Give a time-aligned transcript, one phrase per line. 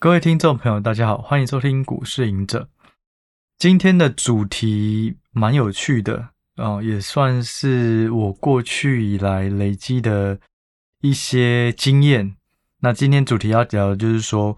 [0.00, 2.68] 各位听众朋友，大家好，欢迎收听股市赢者。
[3.58, 10.38] 今天的主题蛮有趣的哦，也算是我过去以来累积的
[11.00, 12.36] 一些经验。
[12.78, 14.56] 那今天主题要聊的就是说，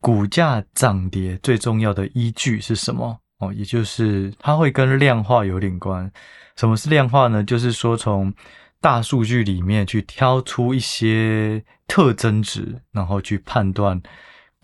[0.00, 3.18] 股价涨跌最重要的依据是什么？
[3.38, 6.12] 哦，也就是它会跟量化有点关。
[6.56, 7.42] 什么是量化呢？
[7.42, 8.30] 就是说从
[8.82, 13.98] 大数据里面去挑出一些特征值，然后去判断。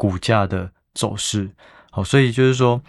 [0.00, 1.50] 股价的走势，
[1.90, 2.80] 好，所以就是说，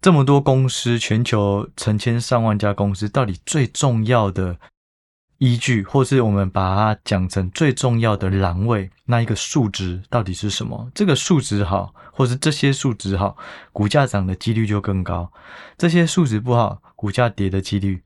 [0.00, 4.56] 这么多公司，全球成千上万家公司，到底最重要的
[5.36, 10.90] 依据，或是我们把它讲成最重要的栏位，那一个数值到底是什么？
[10.94, 13.36] 这个数值好，或是这些数值好，
[13.70, 15.30] 股价涨的几率就更高；
[15.76, 18.02] 这些数值不好，股价跌的几率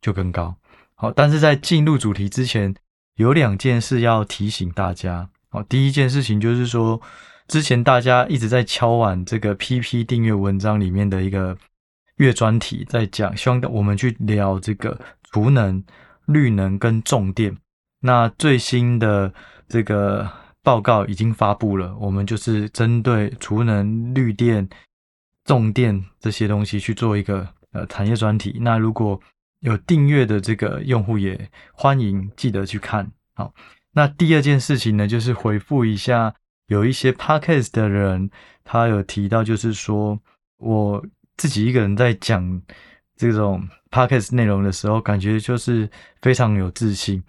[0.00, 0.54] 就更高。
[0.94, 2.72] 好，但是在进入主题之前，
[3.16, 5.28] 有两件事要提醒大家。
[5.48, 7.02] 好，第一件事情就是说。
[7.48, 11.56] 之前大家一直在敲碗这个 PP 订阅文章里面的一个
[12.16, 14.98] 月专题，在讲，希望我们去聊这个
[15.30, 15.82] 储能、
[16.26, 17.56] 绿能跟重电。
[18.00, 19.32] 那最新的
[19.68, 20.28] 这个
[20.62, 24.68] 报告已经发布了，我们就是针对储能、绿电、
[25.44, 28.58] 重电这些东西去做一个呃产业专题。
[28.60, 29.20] 那如果
[29.60, 33.08] 有订阅的这个用户，也欢迎记得去看。
[33.34, 33.54] 好，
[33.92, 36.34] 那第二件事情呢，就是回复一下。
[36.66, 38.30] 有一些 podcast 的人，
[38.64, 40.18] 他有提到，就是说
[40.58, 41.04] 我
[41.36, 42.60] 自己一个人在讲
[43.16, 45.88] 这种 podcast 内容的时候，感觉就是
[46.22, 47.22] 非常有自信。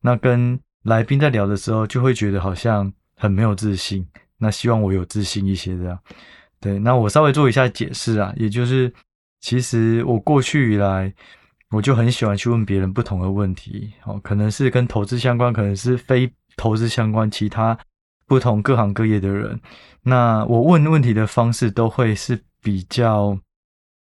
[0.00, 4.06] 那跟来宾在聊的时候，就会觉得好像很没有自信。
[4.38, 5.98] 那希望我有自信一些，这样。
[6.60, 8.92] 对，那我稍微做一下解释啊，也就是
[9.40, 11.12] 其实我过去以来，
[11.70, 17.78] 我就很喜欢去问别人不同的问题，哦，可能是跟投资相关，可能是非投资相关，其他。
[18.28, 19.58] 不同各行各业的人，
[20.02, 23.36] 那我问问题的方式都会是比较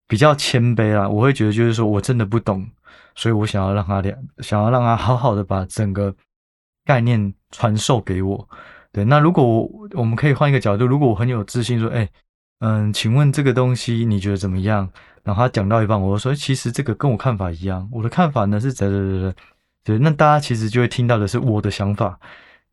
[0.07, 1.07] 比较谦卑啦。
[1.07, 2.65] 我会觉得就是说我真的不懂，
[3.13, 6.15] 所以我想要让他俩想要让他好好的把整个
[6.85, 8.49] 概念传授给我。
[8.93, 12.09] 对，那如果我我们可以换一个角度，如果我很有自信说，哎，
[12.59, 14.89] 嗯，请问这个东西你觉得怎么样？
[15.23, 19.35] 然后他讲到一半，我就说，其实这个跟我看法一样，我的看法呢是怎怎怎怎，
[19.83, 22.17] 对，那大家其实就会听到的是我的想法。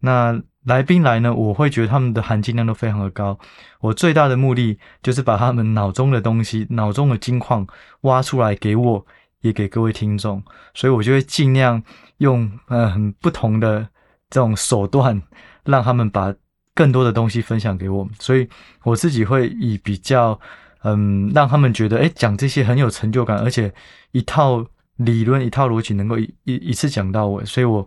[0.04, 3.38] 那来宾来呢，我会觉得他们的含金量都非常的高。
[3.80, 7.66] 我最大的目的就是把他们脑中的东西、脑中的金矿
[8.02, 9.06] 挖出来给我，
[9.40, 10.42] 也给各位听众。
[10.74, 11.82] 所以我就会尽量
[12.18, 13.88] 用呃很不同的
[14.28, 15.22] 这种手段，
[15.64, 16.34] 让他们把
[16.74, 18.08] 更多的东西分享给我。
[18.18, 18.48] 所以
[18.82, 20.38] 我自己会以比较
[20.82, 23.72] 嗯，让他们觉得诶讲这些很有成就感，而且
[24.10, 24.64] 一套
[24.96, 27.44] 理论、一套逻辑能够一一一次讲到尾。
[27.44, 27.86] 所以我。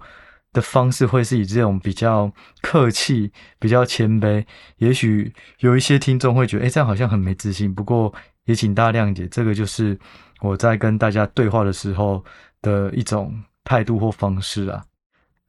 [0.55, 3.29] 的方式会是以这种比较客气、
[3.59, 4.43] 比较谦卑。
[4.77, 7.75] 也许有一些听众会觉得，哎，这样好像很没自信。
[7.75, 8.11] 不过
[8.45, 9.99] 也请大家谅解，这个就是
[10.39, 12.23] 我在跟大家对话的时候
[12.61, 14.81] 的一种态度或方式啊。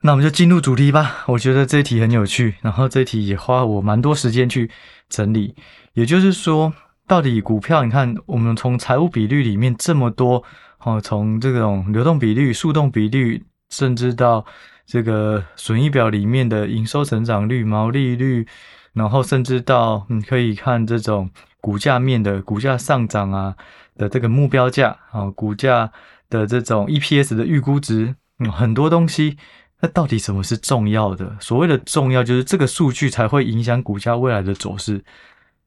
[0.03, 1.25] 那我们就进入主题吧。
[1.27, 4.69] 我觉得这题很有趣，然后这题也花我蛮多时间去
[5.09, 5.55] 整理。
[5.94, 6.73] 也就是说，
[7.06, 10.43] 到底股票，你看，我们从财务比率里面这么多，
[10.81, 14.44] 哦，从这种流动比率、速动比率，甚至到
[14.87, 18.47] 这个损益表里面的营收成长率、毛利率，
[18.93, 21.29] 然后甚至到你可以看这种
[21.61, 23.57] 股价面的股价上涨啊
[23.97, 25.91] 的这个目标价啊，股价
[26.31, 29.37] 的这种 EPS 的预估值，嗯，很多东西，
[29.81, 31.37] 那到底什么是重要的？
[31.41, 35.05] 所谓的重要，就是这个数据才会影响股价未来的走势。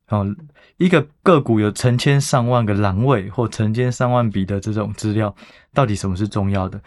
[0.07, 0.25] 哦，
[0.78, 5.36] 一个个股有成千上万个栏位或成千上万笔的这种资料，
[5.74, 6.81] 到底什么是重要的？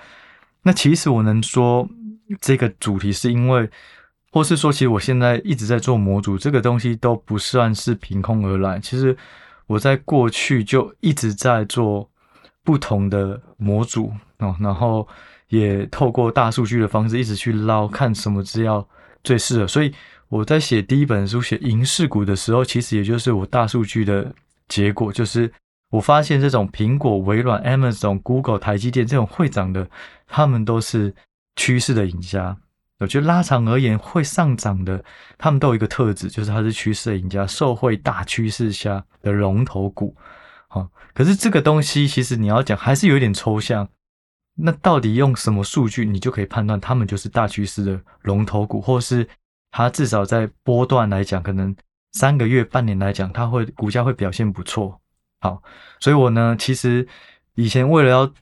[0.62, 1.86] 那其实我能说。
[2.40, 3.68] 这个主题是因为，
[4.30, 8.78] 或是说，其实我现在一直在做模组，这个东西都不算是凭空而来。
[8.78, 9.16] 其实
[9.66, 12.08] 我在过去就一直在做
[12.64, 15.06] 不同的模组哦，然后
[15.48, 18.86] 也透过大数据的方式一直去捞，看什么资料
[19.22, 19.66] 最适合。
[19.66, 19.92] 所以
[20.28, 24.34] 我在写第一本书写银势股的时候，其实也就是我大数据的
[24.68, 25.52] 结果，就是
[25.90, 29.86] 我发现这种苹果、微软、Amazon、Google、台积电这种会涨的，
[30.26, 31.14] 他们都是。
[31.56, 32.56] 趋势的赢家，
[32.98, 35.04] 我觉得拉长而言会上涨的，
[35.36, 40.16] 他们都有一个特质，就是它是趋势的赢家，受惠大趋势下的龙头股。
[40.68, 43.88] 好，可是这个东西其实你要讲还是有一点抽象。
[44.54, 49.26] 那到底用什么数据，你就可以判断他们就是大趋势的龙头股，或是
[49.70, 51.74] 它至少在波段来讲，可能
[52.12, 55.00] 三个月、半年来讲，它会股价会表现不错。
[55.40, 55.62] 好，
[56.00, 57.08] 所以我呢，其实
[57.54, 58.32] 以前为了要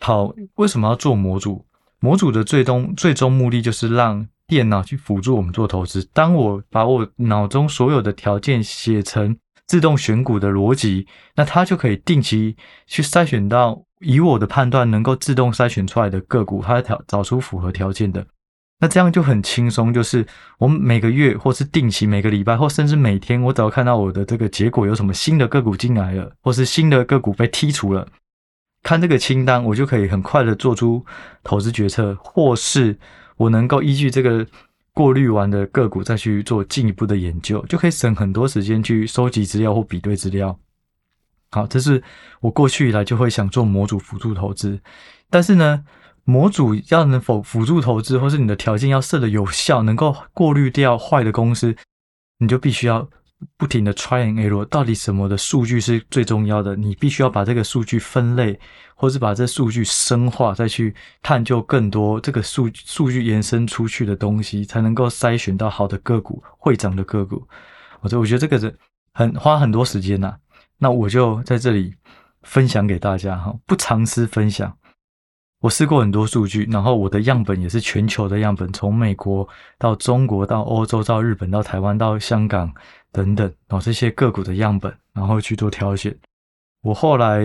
[0.00, 1.64] 跑，为什么要做模组？
[2.04, 6.06] 模组的最终最终目的就是让电脑去辅助我们做投资。
[6.12, 9.34] 当我把我脑中所有的条件写成
[9.66, 18.26] 自动选股的逻辑，那它就可以定期去筛选到以我的判断能够自动筛选出来的个股，它找找出符合条件的。
[18.80, 20.26] 那这样就很轻松，就是
[20.58, 28.06] 我们每个月或是定期每个礼拜或甚至每天，我只要看到我的这个结果有什么新的个股进来了，或是新的个股被剔除了，
[28.84, 31.04] 看这个清单，我就可以很快的做出
[31.42, 32.96] 投资决策，或是
[33.36, 34.46] 我能够依据这个
[34.92, 40.56] 过滤完的个股再去做进一步的研究，就可以省很多时间去收集资料或比对资料。
[41.50, 42.02] 好，这是
[42.40, 44.78] 我过去以来就会想做模组辅助投资，
[45.30, 45.84] 但是呢，
[46.24, 51.74] 模组要能否辅助投资，或是你的条件要设的有效，能够过滤掉坏的公司，
[52.38, 53.08] 你就必须要
[53.56, 56.76] 不停的 try and error，到底什么的数据是最重要的？
[56.76, 58.58] 你必须要把这个数据分类，
[58.94, 67.46] 或是把这数据深化，再去探究更多这个数数据延伸出去的东西，才能够筛选到好的个股、会涨的个股。
[68.00, 68.76] 我这我觉得这个是
[69.12, 70.36] 很花很多时间呐。
[70.78, 71.94] 那我就在这里
[72.42, 74.76] 分享给大家哈，不尝试分享。
[75.64, 82.70] 我试过很多数据，然后我的样本也是全球的样本，从美国到中国到欧洲到日本到台湾到香港
[83.10, 86.14] 等等，然后这些个股的样本，然后去做挑选。
[86.82, 87.40] 我后来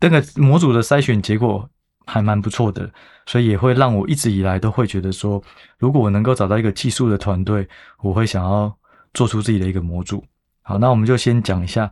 [0.00, 1.70] 那个模组的筛选结果
[2.06, 2.90] 还蛮不错的，
[3.26, 5.40] 所以也会让我一直以来都会觉得说，
[5.78, 7.68] 如果我能够找到一个技术的团队，
[8.00, 8.76] 我会想要
[9.14, 10.24] 做出自己的一个模组。
[10.62, 11.88] 好，那我们就先讲一下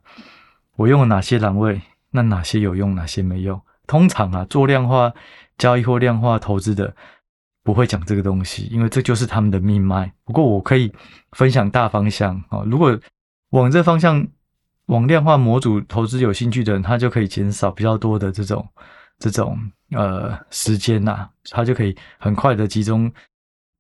[0.75, 3.63] 我用了哪些栏位，那哪些有用，哪些没用。
[3.87, 5.13] 通常啊，做量化
[5.59, 6.95] 交易或量化投资的
[7.63, 10.13] 不会讲这个东西，因为这就是他们的命脉。
[10.25, 10.93] 不过我可以
[11.33, 12.99] 分享大方向啊，如果
[13.51, 14.27] 往这方向
[14.87, 18.69] 往量化模组投资有兴趣的人，他就可以减少比较多的这种
[19.19, 19.59] 这种
[19.91, 23.11] 呃时间呐、他就可以很快的集中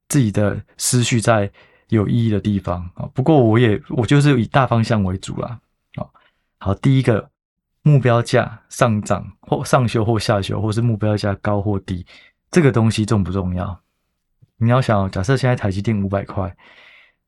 [0.08, 1.50] 自己的思绪在
[1.88, 3.08] 有意义的地方啊。
[3.12, 5.60] 不过我也我就是以大方向为主啦。
[5.96, 6.06] 啊。
[6.58, 7.30] 好，第一个。
[7.86, 12.04] 目标价上涨或上修或下修，或是目标价高或低，
[12.50, 13.78] 这个东西重不重要？
[14.56, 16.52] 你要想，假设现在台积电五百块，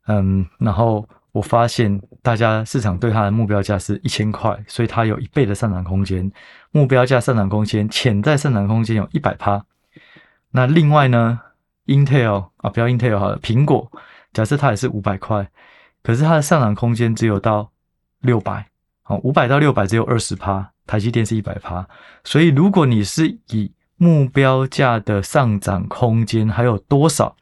[0.08, 6.28] 嗯，然后我发现大家市场对它的目标价是一千块，所以它有一倍的上涨空间。
[6.72, 9.64] 目标价上涨空间，潜在上涨空间有一百趴。
[10.50, 11.38] 那另外呢
[11.86, 13.92] ，Intel 啊，不要 Intel 好了，苹果，
[14.32, 15.48] 假设它也是五百块，
[16.02, 17.70] 可是它的上涨空间只有到
[18.18, 18.66] 六百。
[19.08, 21.86] 哦，五百到六百只有二十趴，台积电是一百趴，
[22.24, 27.34] 所以如果你是以目标价的上涨空间还有多少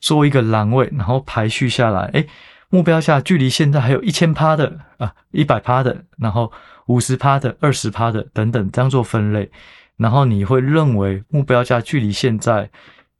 [0.00, 2.28] 做一个栏位，然后排序下来，诶，
[2.70, 6.52] 目标价距离现在还有一千趴的啊，一百趴的，然后
[6.86, 9.48] 五十趴的，二十趴的等等，这样做分类，
[9.96, 12.68] 然后你会认为目标价距离现在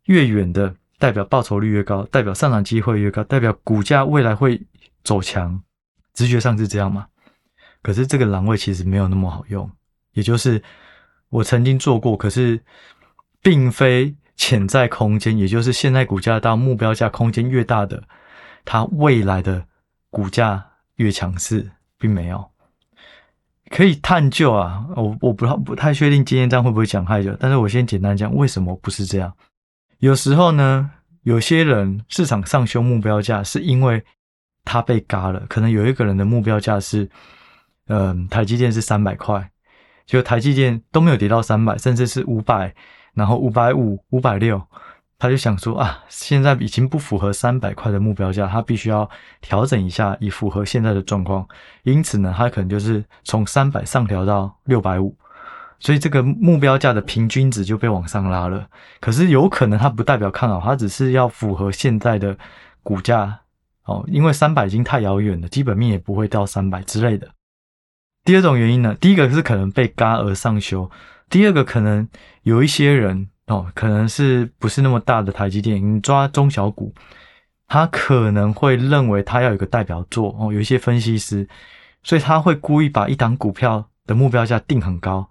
[0.07, 4.61] 越远的，代表报酬率越高，代表上涨机会越高，代表股价未来会
[5.05, 5.63] 走强，
[6.13, 7.07] 直觉上是这样吗？
[7.83, 9.69] 可是这个栏位其实没有那么好用，
[10.13, 10.63] 也就是
[11.31, 12.61] 我曾经做过，可是
[13.43, 18.01] 并非潜在空间，也就是现在股价到目标价空间越大的，
[18.65, 19.67] 它未来的
[20.11, 20.65] 股价
[20.95, 21.69] 越强势，
[21.99, 22.49] 并没有
[23.71, 24.87] 可以探究啊。
[24.95, 29.35] 我我不不太确定今天这样会不会讲太久，但是我先简单讲为什么不是这样。
[29.99, 30.89] 有时候呢，
[31.23, 34.05] 有些人市场上修目标价是因为
[34.65, 37.11] 他被嘎了，可能有一个人的目标价是。
[37.89, 39.51] 嗯，台积电是三百块，
[40.07, 42.75] 就台积电都没有跌到三百，甚至是五百，
[43.15, 44.63] 然后五百五、五百六，
[45.19, 49.09] 他就想说啊，现在已经不符合三百块的目标价，他必须要
[49.41, 51.47] 调整一下，以符合现在的状况。
[51.83, 55.17] 因此呢，他可能就是从三百上调到六百五，
[55.79, 58.67] 所以这个目标价的平均值就被往上拉了。
[59.01, 62.37] 可是有可能它不代表看好，它只是要符合现在的
[62.83, 63.41] 股价
[63.85, 67.29] 哦，因为三百已经太遥远了，基本面也不会到三百之类的。
[68.25, 70.89] 第二种原因呢，第一个是可能被嘎而上修，
[71.29, 72.09] 第二个可能
[72.43, 76.95] 有一些人哦，可能是不是那么大的台积电，你抓中小股，
[77.67, 81.49] 他可能会认为他要有个代表作哦，有一些分析师，
[82.05, 85.29] 所以他会故意把一档股票的目标价定很高，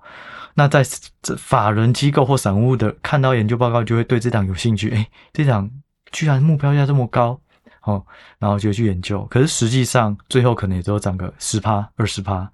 [0.55, 0.83] 那在
[1.21, 5.71] 这法人机构或散户的看到研究报告，就会对这档有兴趣，诶，这档
[6.11, 7.39] 居然目标价这么高
[7.83, 8.05] 哦，
[8.37, 12.51] 然后就去研究，可是实际上最后可能也只有涨个十趴、二十趴。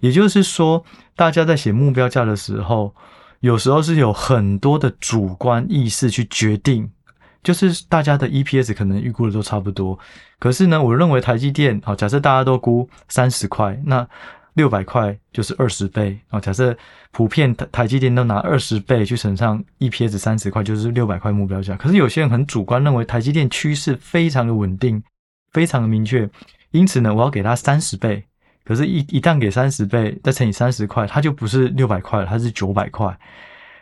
[0.00, 2.94] 也就是说，大家在写目标价的时候，
[3.40, 6.90] 有时候是有很多的主观意识去决定，
[7.42, 9.98] 就是大家的 EPS 可能预估的都差不多。
[10.38, 14.06] 可是呢，我认为台积电，好，假设大家都估三十块，那
[14.54, 16.40] 六百块就是二十倍啊。
[16.40, 16.76] 假设
[17.12, 21.76] 普遍台台积电都拿二十倍去乘上 EPS 三十块，就是六百块目标价。
[21.76, 25.02] 可是有些人很主观，认为台积电趋势非常的稳定，
[25.52, 26.28] 非常的明确，
[26.70, 28.24] 因此呢，我要给它三十倍。
[28.70, 33.18] 可是一，一旦给三十倍，再乘以三十块，它就不是六百块了，它是九百块。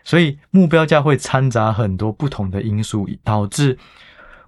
[0.03, 3.77] 所以目标价会掺杂很多不同的因素，导致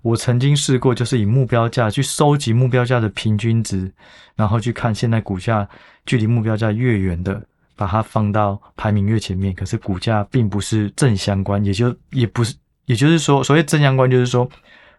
[0.01, 3.93] 我曾经试过，就是以目标价去收集目标价的平均值，
[4.35, 5.69] 然后去看现在股价
[6.07, 9.53] 距离目标价越远的，把它放到排名越前面。
[9.53, 12.55] 可是股价并不是正相关，也就也不是，
[12.87, 14.49] 也就是说，所谓正相关，就是说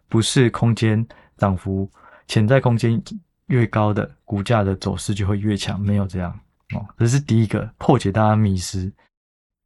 [0.08, 1.04] 不是空间
[1.40, 1.90] 涨幅
[2.28, 3.02] 潜在空间
[3.52, 6.32] 越高的股价的走势就会越强，没有这样
[6.74, 6.86] 哦。
[6.98, 8.92] 这是第一个破解大家迷思。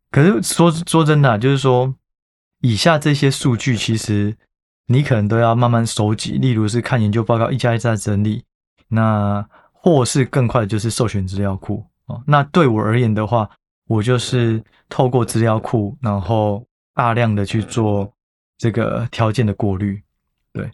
[0.10, 1.94] 可是说说真的，就是说，
[2.62, 4.36] 以下这些数据其实
[4.88, 8.44] 你可能都要慢慢收集，例如是看研究报告，一家一家整理，
[8.88, 12.24] 那或是更快的就是授权资料库哦。
[12.26, 13.48] 那对我而言的话，
[13.88, 16.66] 我就是透过资料库，然后
[16.96, 18.12] 大量的去做
[18.58, 20.02] 这个条件的过滤，
[20.52, 20.72] 对。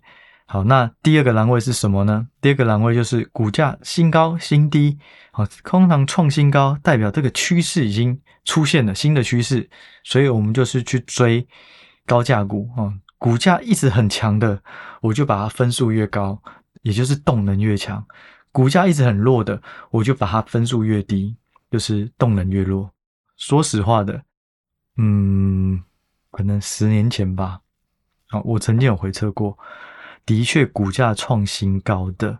[0.51, 2.27] 好，那第二个栏位是什么呢？
[2.41, 4.99] 第二个栏位就是股价新高、新低。
[5.31, 9.69] 好，通常创新高代表这个趋势已经出现了新的趋势，
[10.03, 11.47] 所以我们就是去追
[12.05, 12.91] 高价股啊。
[13.17, 14.61] 股价一直很强的，
[14.99, 16.37] 我就把它分数越高，
[16.81, 18.03] 也就是动能越强；
[18.51, 21.33] 股价一直很弱的，我就把它分数越低，
[21.69, 22.91] 就是动能越弱。
[23.37, 24.21] 说实话的，
[24.97, 25.81] 嗯，
[26.29, 27.61] 可能十年前吧。
[28.31, 29.57] 啊，我曾经有回测过。
[30.25, 32.37] 的确，股价创新高的，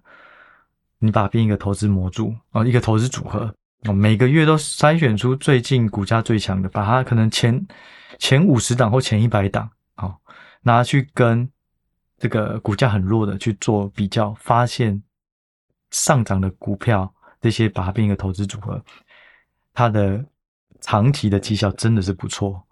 [1.00, 3.54] 你把它变一个投资模组哦，一个投资组合
[3.86, 7.66] 哦，每个月都筛选出最近股价最强的，把它可能前
[8.20, 10.16] 前五十档或前一百档，哦，
[10.62, 11.50] 拿去跟
[12.18, 15.02] 这个股价很弱的去做比较，发现
[15.90, 17.12] 上涨的股票
[17.42, 18.84] 这些，把它变一个投资组合，
[19.74, 20.24] 它的
[20.80, 22.64] 长期的绩效真的是不错。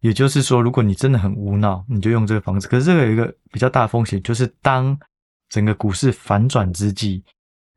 [0.00, 2.68] 也就是说，如果你真的很无脑，你就用这个方式。
[2.68, 4.96] 可是这个有一个比较大风险，就是当
[5.48, 7.24] 整个股市反转之际，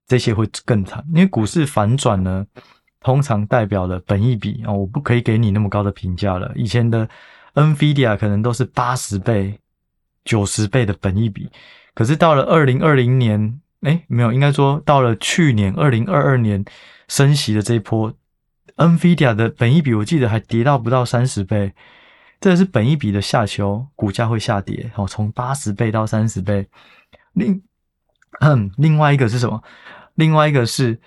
[0.07, 1.03] 这些会更惨。
[1.09, 2.45] 因为股市反转呢，
[2.99, 6.51] 通常代表了本益比啊，我不可以给你那么高的评价了。
[6.55, 7.09] 以前的
[7.55, 9.59] NVIDIA 可能都是八十倍、
[10.23, 11.49] 九十倍的本益比，
[11.95, 16.63] 可是到了二零二零年，诶，没有，应该说到了去年二零二二年
[17.07, 18.13] 升息的这一波
[18.75, 21.73] ，NVIDIA 的本益比我记得还跌到不到三十倍。
[22.41, 24.91] 这是本益比的下修，股价会下跌。
[24.95, 26.67] 哦，从八十倍到三十倍。
[27.33, 27.61] 另，
[28.39, 29.61] 嗯，另外一个是什么？
[30.15, 30.99] 另外一个是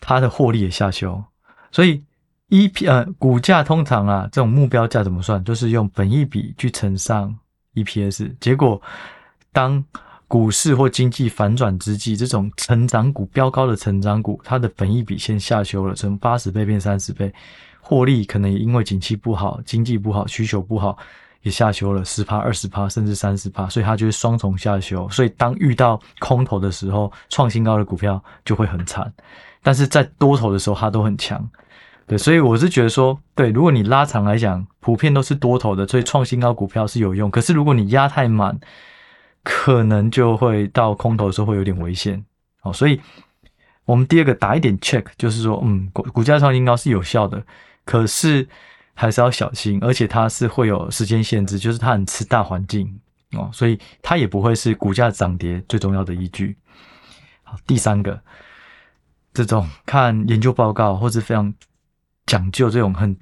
[0.00, 1.22] 它的获利也下修。
[1.70, 2.04] 所以
[2.48, 5.42] ，EP 呃，股价通常啊，这种目标价怎么算？
[5.44, 7.38] 就是用本益比去乘上
[7.74, 8.34] EPS。
[8.40, 8.82] 结果，
[9.52, 9.82] 当
[10.26, 17.32] 股市或经济反转之际，这种成长股飙高的成长股，它的本益比先下修了，从八十倍变三十倍。
[17.80, 20.96] 获利可能也因为景气不好、经济不好、需求不好，
[21.42, 25.08] 也下修了十趴、二十趴，甚至三十趴，所以它就是双重下修。
[25.08, 29.04] 所以当遇到空头的时候，创新高的股票就会很惨；
[29.62, 31.48] 但是在多头的时候，它都很强。
[32.06, 37.30] 对，所以我是觉得说，对，如果你拉长来讲，普遍都是多头的，所以创新高股票是有用。
[37.30, 38.58] 可是如果你压太满，
[39.42, 42.22] 可能就会到空头的时候会有点危险。
[42.60, 43.00] 好，所以
[43.84, 47.42] 我们第二个打一点 check，就是说，嗯，股股价创新高是有效的。
[47.84, 48.48] 可是
[48.94, 53.00] 还是要小心，而且它是会有时间限制，就是它很吃大环境
[53.32, 56.56] 哦，所以它也不会是股价涨跌最重要的依据。
[57.42, 58.20] 好，第三个，
[59.32, 61.52] 这种看研究报告或者非常
[62.26, 63.16] 讲究这种很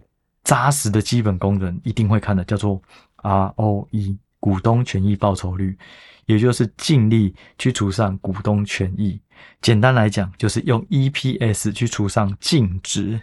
[0.45, 2.83] 扎实的基本功能，一定会看的，叫做
[3.23, 5.79] ROE 股东权益报酬率，
[6.27, 9.21] 也就是净利去除上股东权益。
[9.63, 13.21] 简单来讲，就是用 EPS 去除上净值。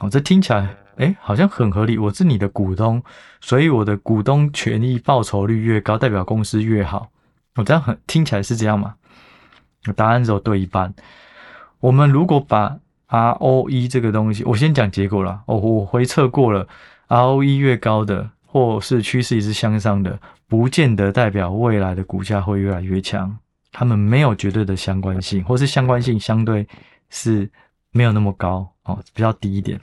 [0.00, 1.98] 哦，这听起来，诶，好像很合理。
[1.98, 3.02] 我是你的股东，
[3.40, 7.08] 所以我的股东权益报酬率越高，代表公司越好。
[7.56, 8.94] 我这样很听起来是这样吗？
[9.94, 10.94] 答案只有对一半。
[11.80, 12.78] 我们如果把
[13.08, 15.42] ROE 这个东西，我先讲结果了。
[15.46, 16.66] 哦，我回测过了
[17.08, 23.36] ，ROE 越高的，或是趋势一直向上的，不见得代表未来的股价会越来越强。
[23.72, 26.66] 他们没有绝对的相关性，或是相关性相对
[27.10, 27.50] 是
[27.90, 28.72] 没有那么高。
[28.84, 29.78] 哦，比较低一点，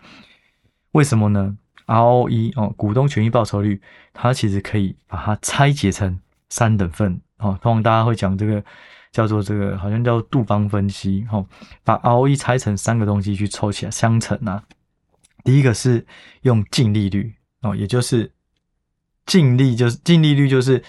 [0.92, 3.80] 为什么呢？ROE 哦，股东权益报酬率，
[4.12, 7.58] 它其实可以把它拆解成三等份哦。
[7.62, 8.62] 通常大家会讲这个
[9.12, 11.48] 叫做这个，好像叫杜邦分析哦，
[11.86, 14.62] 把 ROE 拆成三个东西去凑起来相乘啊。
[15.46, 16.06] 第一个是
[16.42, 18.30] 用净利率哦，也就是
[19.26, 20.84] 净利就是净利率就是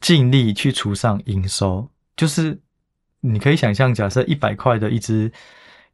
[0.00, 2.60] 净利去除上营收，就是
[3.20, 5.32] 你可以想象，假设一百块的一支。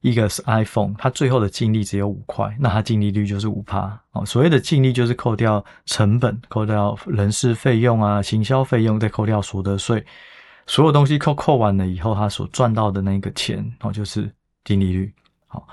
[0.00, 4.24] 一个是 iPhone，它最后的净利只有五块，那它净利率就是五趴哦。
[4.24, 10.04] 所谓的净利就是扣掉成本，扣掉人事费用啊、行销费用，再扣掉所得税，
[10.66, 14.30] 所有东西扣扣完了以后，它所赚到的那个钱哦，就是
[14.64, 15.12] 净利率。
[15.48, 15.66] 好，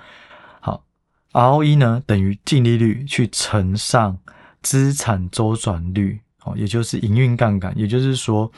[0.60, 0.84] 好
[1.32, 4.18] ，ROE 呢等于净利率去乘上
[4.64, 8.52] 资产周转率哦，也就是营运杠杆，也就是说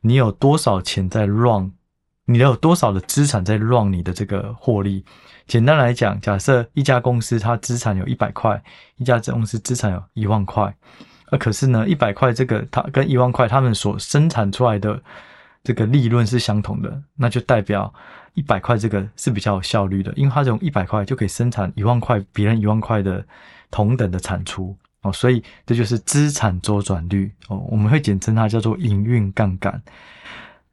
[0.00, 1.70] 你有多少钱在 run。
[2.30, 5.04] 你有多少的资产在 run 你的这个获利？
[5.48, 8.62] 简单来讲，假设一家公司它资产有一百块，
[8.98, 10.72] 一家公司资产有一万块，
[11.32, 15.02] 而可是呢，一百块这个它跟一万块他们所生产出来的
[15.64, 17.92] 这个利润是相同的，那就代表
[18.34, 23.26] 一百块这个是比较有效率的，因为它用一百块就可以生产一万块别人一万块的
[23.72, 29.82] 同等的产出哦，所以这就是资产周转率哦，我们会简称它叫做营运杠杆。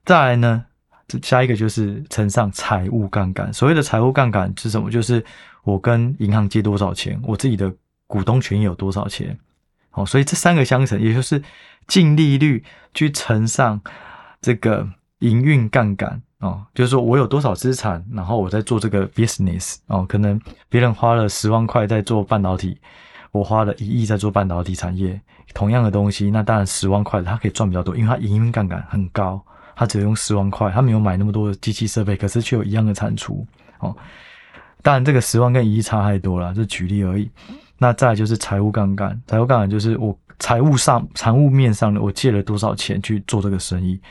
[0.06, 0.66] 再来呢？
[1.08, 3.52] 这下一个就是乘上财务杠杆。
[3.54, 4.92] 所谓的财务杠杆是什么？
[4.92, 5.24] 就是
[5.64, 7.74] 我跟银行借多少钱，我自己的
[8.08, 9.38] 股东权益有多少钱。
[9.92, 11.42] 哦，所以这三个相乘，也就是
[11.88, 13.82] 净利率去乘上
[14.42, 14.88] 这个
[15.20, 22.80] 营运杠杆哦，就是说我有多少资产，然后我在做这个 business 哦，可能别人花了十万块在做半导体，
[23.32, 25.20] 我花了一亿在做半导体产业，
[25.54, 29.44] 同样的东西，那当然十万块它可以赚比较多，因为它营运杠杆很高。
[29.78, 33.46] 他只有用十万块，他没有买那么多的机器设备，可是却有一样的产出
[33.78, 33.96] 哦。
[34.82, 37.30] 当然，这个十万跟一亿差太多了，这举例而已。
[37.78, 44.02] 那再就是财务杠杆，财务杠杆就是我财务上、财务面上的，我借了多少钱去做这个生意。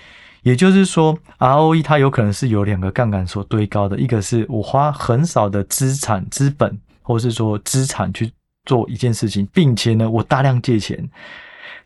[0.43, 8.31] 也就是说，ROE 它有可能是有两个杠杆所堆高的，一个是我花很少的资产、资本，或是说资产去
[8.65, 11.09] 做一件事情，并且呢，我大量借钱，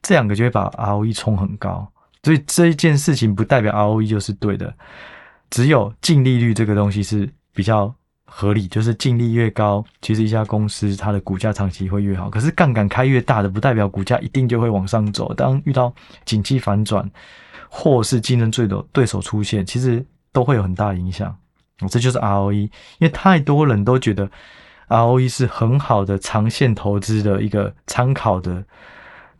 [0.02, 1.90] 这两个就会把 ROE 冲很高。
[2.22, 4.74] 所以这一件事情不代表 ROE 就是对的，
[5.48, 7.94] 只有净利率这个东西是比较
[8.26, 12.28] 合理，就是净利越高，其实一家公司它的股价长期会越好。
[12.28, 15.32] 可是杠杆开越大的，不代表股价一定就会往上走。
[15.32, 15.92] 当遇到
[16.26, 17.10] 景气反转，
[17.70, 21.34] 或是竞争对手对手出现，其实都会有很大影响。
[21.88, 24.30] 这就是 ROE，因为太多人都觉得
[24.88, 28.62] ROE 是很好的长线投资的一个参考的。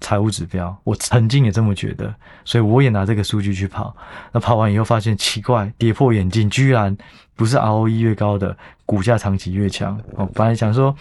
[0.00, 3.94] 财务指标，我曾经也这么觉得，所以我也拿这个数据去跑。
[4.32, 6.96] 那跑完以后发现奇怪，跌破眼镜，居然
[7.36, 10.00] 不是 ROE 越高的股价长期越强。
[10.16, 10.96] 哦，本来想说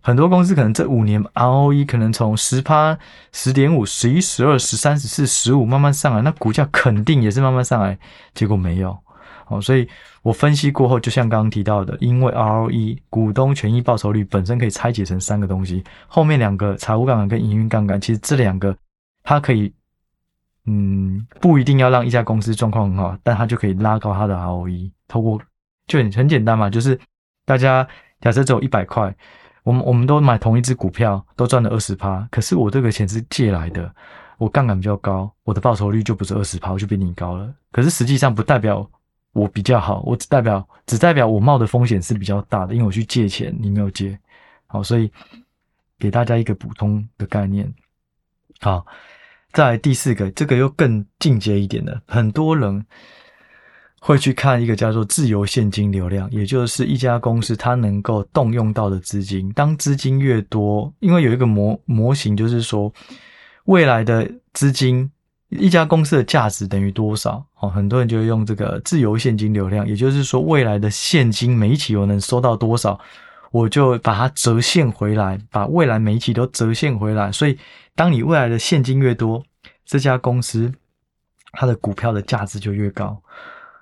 [0.00, 2.98] 很多公司可能这五年 ROE 可能从十趴、
[3.32, 7.98] 十点五、十一、十二、十三、十四、十五慢慢上来，那股价肯定也是慢慢上来，
[8.34, 8.98] 结果没有。
[9.50, 9.86] 哦，所以
[10.22, 18.76] 我分析过后，就像刚刚提到的，因为 ROE 股东权益报酬率本身可以拆解成三个东西，后面两个财务杠杆跟营运杠杆，其实这两个
[19.24, 19.72] 它可以，
[20.66, 24.92] 嗯，不一定要让一家公司状况很好，但它就可以拉高它的 ROE。
[25.08, 25.40] 透过
[25.88, 26.96] 就很很简单嘛，就是
[27.44, 27.84] 大家
[28.20, 29.12] 假设只有一百块，
[29.64, 33.92] 我们我们都买同一只股票，都赚了二十趴，可是我这个钱是借来的，
[34.38, 37.52] 我杠杆比较高，我的报酬率就不是二十趴，我就比你高了。
[37.72, 38.88] 可是实际上不代表。
[39.32, 44.18] 我比较好，我只代表只代表我冒的风险是比较大的，因为我去借钱，你没有借，
[44.66, 45.10] 好，所以
[45.98, 47.72] 给大家一个普通的概念。
[48.60, 48.84] 好，
[49.52, 52.84] 再来第四个，这个又更进阶一点的，很多人
[54.00, 62.92] 会去看一个叫做自由现金流量，也就是一家公司它能够动用到的资金，当资金越多，因为有一个模模型，就是说
[63.66, 65.10] 未来的资金。
[65.50, 67.44] 一家公司的价值等于多少？
[67.58, 72.98] 哦，很多人就会用这个自由现金流量，也就是说，未来的现金每一期我能收到多少，
[73.50, 77.32] 我就把它折现回来，把未来每一期都折现回来。
[77.32, 77.58] 所以，
[77.94, 79.44] 当你未来的现金越多，
[79.84, 80.72] 这家公司
[81.52, 83.20] 它的股票的价值就越高。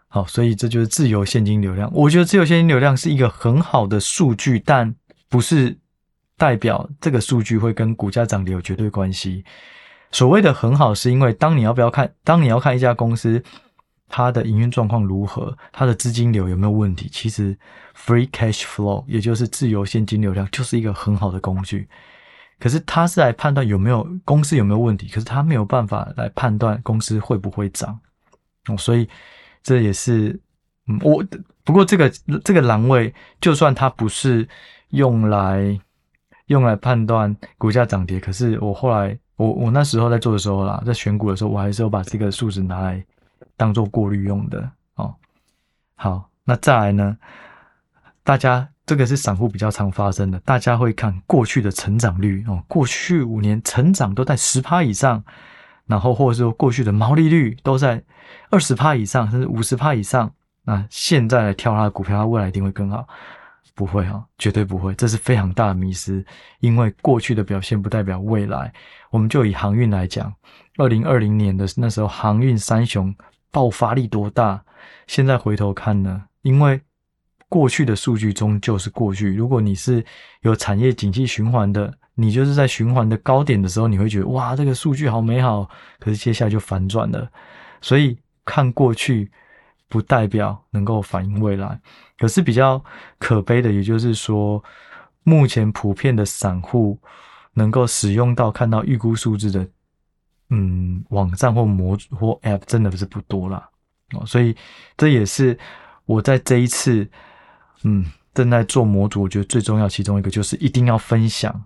[0.08, 1.90] 好，所以这就是自由现金流量。
[1.92, 4.94] 我觉得自由现金流量是一个很好的数据，但
[5.28, 5.76] 不是
[6.38, 9.44] 代表这个数据会跟股价涨跌有绝对关系。
[10.10, 13.42] 所谓的很好，是因为当你要不要看，当你要看一家公司
[14.08, 17.54] 它的营运状况如何，它的资金流有没有问题，其实
[17.94, 21.86] free cash flow 也就是自由现金流量就是一个很好的工具。
[22.58, 28.00] 可是它是来判断有没有公司有没有问题，可是它没有办法来判断公司会不会涨。
[28.68, 29.06] 哦，所以
[29.62, 30.40] 这也是，
[30.86, 31.22] 嗯，我
[31.64, 32.10] 不过这个
[32.42, 34.48] 这个栏位，就算它不是
[34.88, 35.78] 用来
[36.46, 39.18] 用来判断股价涨跌，可是我后来。
[39.38, 43.02] 我我那时候在做的时候啦，在选股的时候，我还是有把这个数值拿来
[43.56, 45.14] 当做过滤用的哦。
[45.94, 47.16] 好，那再来呢？
[48.24, 55.22] 大家这个是散户比较常发生的，大家会看过去的成长率哦，过去五年成长都在十趴以上，
[55.86, 58.02] 然后或者说过去的毛利率都在
[58.50, 60.30] 二十趴以上，甚至五十趴以上。
[60.64, 63.06] 那现在来挑它的股票，它未来一定会更好。
[63.78, 66.24] 不会哈，绝对不会，这是非常大的迷思。
[66.58, 68.72] 因为过去的表现不代表未来。
[69.12, 70.34] 我们就以航运来讲，
[70.78, 73.14] 二零二零年的那时候，航运三雄
[73.52, 74.60] 爆发力多大？
[75.06, 76.80] 现在回头看呢，因为
[77.48, 79.32] 过去的数据终究是过去。
[79.32, 80.04] 如果你是
[80.40, 85.70] 有产业景气循环的，你就是在循环的高点的时候，你会觉得哇，这个数据好美好。
[86.00, 87.30] 可是接下来就反转了。
[87.80, 89.30] 所以看过去
[89.88, 91.80] 不代表能够反映未来。
[92.18, 92.82] 可是比较
[93.18, 94.62] 可悲的，也就是说，
[95.22, 96.98] 目前普遍的散户
[97.54, 99.66] 能够使用到看到预估数字的，
[100.50, 103.68] 嗯，网站或模或 App 真的是不多啦。
[104.12, 104.56] 哦，所以
[104.96, 105.58] 这也是
[106.06, 107.08] 我在这一次，
[107.82, 111.62] 嗯，正在做模组，我觉得最重要其中一个就是一定要分享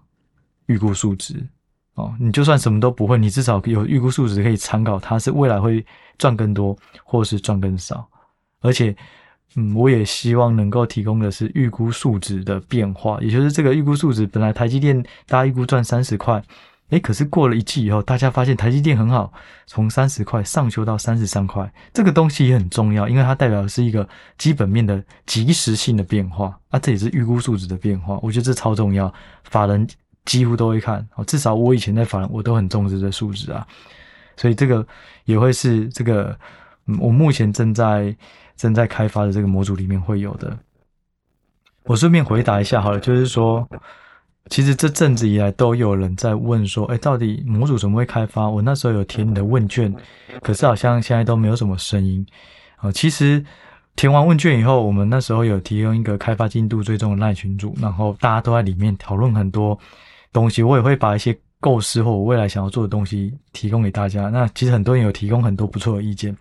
[0.66, 1.46] 预估数值
[1.94, 2.14] 哦。
[2.18, 5.85] 你就算什么都不会，你至少有预估数值可以参考，它是未来会
[6.18, 8.07] 赚更多，或是赚更少，
[8.61, 8.94] 而且。
[9.55, 16.42] 嗯，我也希望能够提供的是预估数值的变化，也就是这个预估数值，本来台积电大家预估赚三十块，
[16.88, 19.31] 诶，可是过了一季以后，大家发现台积电很好，
[19.66, 29.12] 从三十块上修到三十三块，这个东西也很重要，因为它代表的是一个基本面的即时性的变化啊，这也是预估数值的变化，我觉得这超重要，
[29.44, 29.87] 法人
[30.24, 33.66] 几乎都会看，至少我以前在法人我都很重视这数值啊，
[34.37, 34.87] 所以这个
[35.24, 36.38] 也会是这个，
[37.00, 38.16] 我目前正在。
[38.54, 40.56] 正在开发的这个模组里面会有的，
[41.85, 43.66] 我顺便回答一下好了，就是说，
[44.50, 48.48] 其实这阵子以来都有人在问说，哎，到底模组怎么会开发？
[48.48, 49.92] 我那时候有填你的问卷，
[50.42, 52.24] 可是好像现在都没有什么声音
[52.76, 52.92] 啊。
[52.92, 53.44] 其实
[53.96, 59.76] 填完问卷以后，我们那时候有提供一个开发进度追踪的赖群组，然后大家都在里面讨论很多
[60.32, 64.28] 东西，我也会把一些构思或我未来想要做的东西提供给大家。
[64.30, 66.36] 那其实很多人有提供很多不错的意见。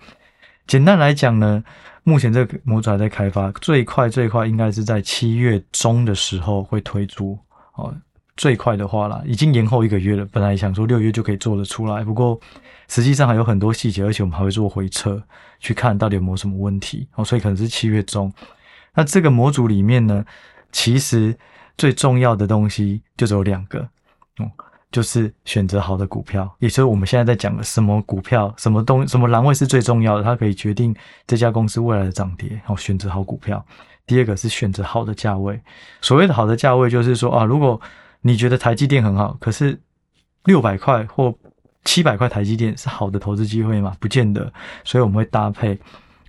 [0.68, 1.64] 简单来讲呢，
[2.04, 7.38] 目前这个模组还在开发，最快最快应该是在七月中的时候会推出
[7.76, 7.94] 哦。
[8.38, 10.26] 最快的话啦，已经延后一个月了。
[10.32, 12.40] 本来想说六月就可以做得出来，不过
[12.88, 15.22] 实际上还有很多细节，而且我们还会做回测，
[15.60, 17.26] 去看到底有没有什么问题哦。
[17.26, 18.32] 所以可能是七月中。
[18.96, 20.26] 那这个模组里面呢，
[20.72, 21.38] 其实
[21.82, 23.80] 最重要的东西就只有两个，
[24.40, 24.52] 嗯。
[24.92, 30.94] 就是选择好的股票，也就是我们现在在讲的什么股票、什么东、什么栏位是最重要的，它可以决定
[31.26, 32.50] 这家公司未来的涨跌。
[32.50, 33.66] 然后选择好股票。
[34.06, 35.58] 第二个是选择好的价位。
[36.02, 37.80] 所谓的好的价位，就是说啊，如果
[38.20, 39.80] 你觉得台积电很好，可是
[40.44, 41.34] 六百块或
[41.86, 43.96] 七百块台积电是好的投资机会吗？
[43.98, 44.52] 不见得。
[44.84, 45.80] 所以我们会搭配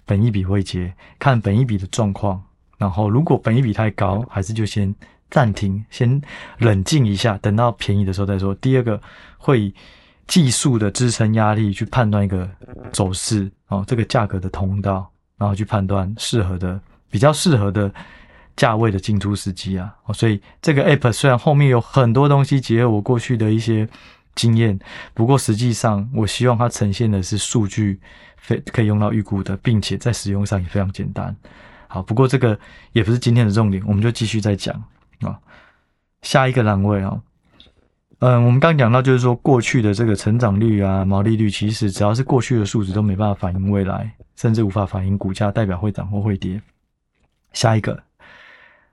[0.06, 2.40] 本益比位阶，看本一笔的状况。
[2.78, 4.94] 然后如果本一笔太高，还是就先。
[5.32, 6.20] 暂停，先
[6.58, 8.54] 冷静一下，等到便宜的时候再说。
[8.56, 9.00] 第二个，
[9.38, 9.74] 会以
[10.28, 12.48] 技术的支撑压力去判断一个
[12.92, 16.78] 走势哦，这个价格的通道，然后去判断适合的、
[17.10, 17.90] 比较适合的
[18.56, 19.92] 价位的进出时机啊。
[20.12, 23.88] 所以这个 app 虽然后面有很多东西结合我过去的一些
[24.34, 24.78] 经验，
[25.14, 27.98] 不过实际上我希望它呈现的是数据，
[28.36, 31.34] 非可以用到预估的，并且在使用上也非常简单。
[31.88, 32.58] 好，不过这个
[32.92, 34.82] 也不是今天的重点，我们就继续再讲。
[35.24, 35.38] 啊，
[36.22, 37.20] 下一个栏位啊，
[38.20, 46.62] 嗯，我们刚讲到，就是说过去的这个成长率啊、毛利率，其实只要是过去的数值都没办法反映未来，甚至无法反映股价，代表会涨或会跌。
[47.52, 48.00] 下一个，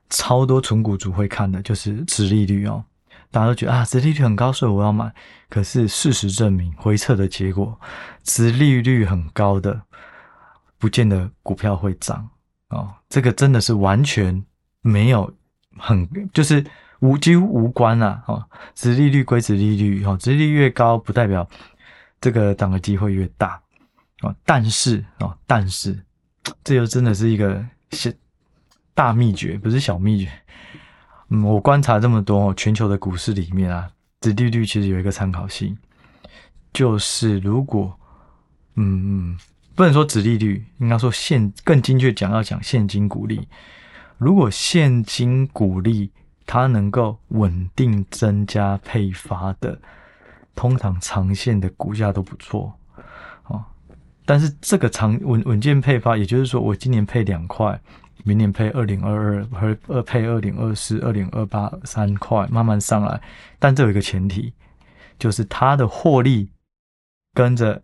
[0.10, 2.84] 超多纯股族会看的就是殖利率哦，
[3.30, 5.13] 大家都觉得啊，殖利率很高，所以我要买。
[5.48, 7.80] 可是事实证明，回测的结果，
[8.24, 9.80] 殖利率很高的，
[10.80, 12.28] 不见得股票会涨
[12.70, 14.44] 哦，这个真的是完全
[14.82, 15.32] 没有。
[15.80, 16.63] 很就是
[17.00, 18.44] 无几乎无关啊，哦，
[18.76, 21.48] 殖利率归殖利率，哦，殖利率越高不代表
[22.20, 23.60] 这个涨的机会越大，
[24.22, 25.98] 哦，但是哦，但是
[26.63, 28.12] 这又真的是一个小
[28.94, 30.32] 大秘诀，不是小秘诀。
[31.30, 33.89] 嗯，我观察这么多哦全球的股市里面啊，
[34.22, 35.78] 殖利率其实有一个参考性，
[36.74, 37.98] 就是如果
[38.76, 39.38] 嗯嗯，
[39.76, 43.48] 不能说殖利率，应该说现更精确讲要讲现金股利。
[44.19, 46.12] 如果现金股利
[46.45, 49.79] 它能够稳定增加配发的，
[50.55, 52.77] 通常长线的股价都不错
[53.45, 53.63] 哦。
[54.25, 57.79] 但是这个长稳稳健配发，也就是说我今年配两块，
[58.25, 63.21] 明年配二零二二，和二配二零二四、二零二八三块，慢慢上来。
[63.58, 64.53] 但这有一个前提，
[65.17, 66.51] 就是它的获利
[67.34, 67.82] 跟着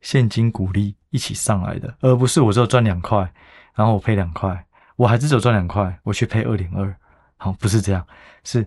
[0.00, 3.32] 现金股利一起上来的，而不是我只有赚两块，
[3.74, 4.65] 然后我配两块。
[4.96, 6.96] 我还只有赚两块，我去配二点二，
[7.36, 8.06] 好，不是这样，
[8.44, 8.66] 是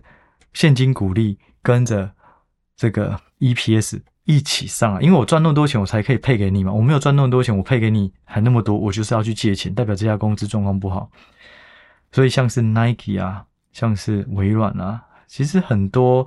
[0.52, 2.10] 现金股利跟着
[2.76, 6.72] 这个 EPS 一起上来，因为我赚那么多钱，我才可以配给你嘛。
[6.72, 11.10] 我没有赚那么多钱，我配给你还那么多，我就是要去借钱，代表这家公司状况不好。
[12.12, 16.26] 所以像是 Nike 啊，像是微软啊，其实很多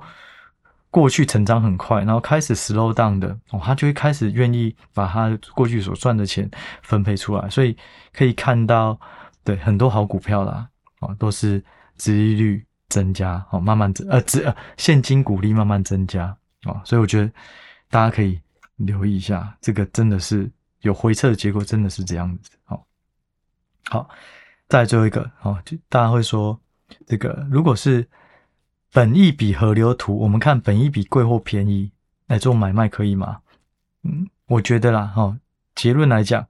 [0.90, 6.50] 过去成长很快，然后开始 slow down 的哦，他就会开始愿意把他过去所赚的钱
[6.82, 7.76] 分配出来，所以
[8.12, 8.98] 可以看到，
[9.44, 10.68] 对很多好股票啦，
[11.00, 11.62] 哦，都是
[11.96, 17.30] 殖利率增加哦，慢慢增呃，殖呃现金股利慢慢增加哦，所以我觉得
[17.90, 18.40] 大家可以
[18.76, 22.82] 留意一下，这个真的是有回撤的结果，真的是这样子哦。
[23.84, 24.08] 好。
[24.66, 26.58] 再最后一个哦，就大家会说，
[27.06, 28.08] 这个如果是
[28.90, 31.92] 本益比河流图，我们看本益比贵或便宜
[32.26, 33.42] 来做买卖可以吗？
[34.02, 35.36] 嗯，我觉得啦，哈，
[35.74, 36.44] 结论来讲，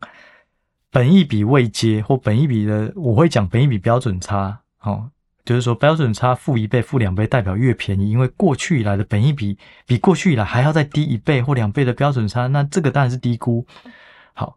[0.94, 5.11] 本益比未接或本益比的，我会讲本益比标准差，哦，
[5.44, 13.66] 就是说标准差负一倍、负两倍代表越便宜，因为过去以来的本益比比过去以来还要再低一倍或两倍的标准差，那这个当然是低估。
[14.35, 14.57] 好。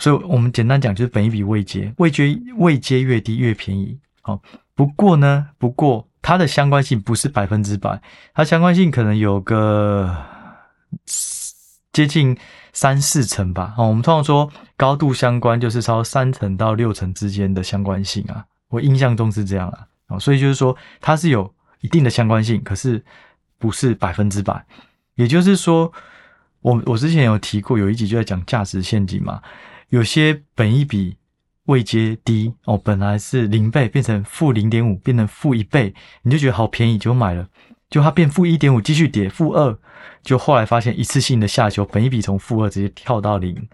[0.00, 3.98] 所以，我们简单讲，就是本益比位阶，位阶位阶越低越便宜。
[4.20, 4.40] 好，
[4.76, 8.00] 不过呢，不过它的相关性不是百分之百，
[8.32, 10.16] 它相关性可能有个
[11.92, 12.38] 接近
[12.80, 13.74] 三四成吧。
[13.76, 18.44] 哦，我们通常说高度相关，就是超三成到六成之间的相关性啊。
[18.68, 19.86] 我印象中是这样啊。
[20.06, 23.04] 哦，所以就是说它是有一定的相关性，可是
[23.58, 24.64] 不是百分之百。
[25.16, 25.92] 也就是说，
[26.60, 29.42] 我我之前有提过，有一集就在讲价值陷阱嘛。
[29.88, 31.16] 有些本益比
[31.64, 37.48] 位阶低哦，本来是零倍变成负零点五，变成负一倍，你就觉得好便宜就买了，
[37.90, 39.76] 就它变负一点五继续跌，负二，
[40.22, 43.68] 就后来发现一次性的下修，本一比从负二直接跳到零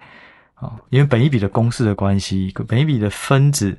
[0.55, 3.77] 啊，因为本一比的公式的关系，本一比的分子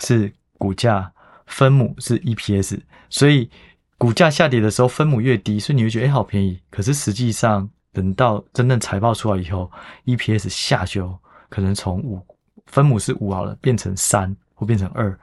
[0.00, 1.12] 是股价，
[1.46, 3.48] 分母是 EPS，所以
[3.96, 9.70] 股价下跌的时候分母越低，所以你会觉得哎好便宜，可是实际上等到真正财报出来以后
[10.06, 11.18] ，EPS 下修。
[11.50, 12.20] 可能从五
[12.66, 15.16] 分母是五好了，变成三或变成二，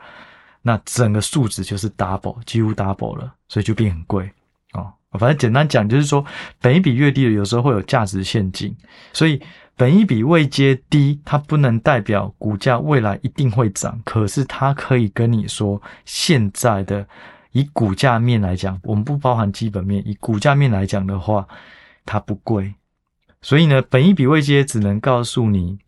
[0.62, 4.32] 那整个数值就是 double，几乎 double 了，所以就变很贵
[4.74, 4.92] 哦。
[5.18, 6.24] 反正简单讲就是说，
[6.60, 8.76] 本一比越低的，有时候会有价值陷阱。
[9.12, 9.42] 所以
[9.76, 17.08] 本一比位阶低，它不能代表股价未来一定会涨，可是它可以跟你说，现在的
[17.52, 21.48] 以股价面来讲，我们不包含基本面，以股价面来讲的话，
[22.06, 22.74] 它不贵。
[23.42, 25.80] 所以呢，本一比位阶只能告诉你。